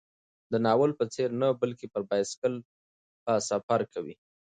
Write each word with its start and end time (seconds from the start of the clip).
د 0.51 0.53
ناول 0.65 0.91
په 0.99 1.05
څېر 1.13 1.29
نه، 1.41 1.47
بلکې 1.61 1.85
پر 1.93 2.01
بایسکل 2.09 2.53
به 3.23 3.33
سفر 3.49 3.81
کوي. 3.93 4.15